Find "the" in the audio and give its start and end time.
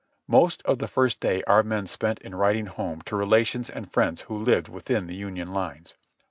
0.79-0.87, 5.05-5.13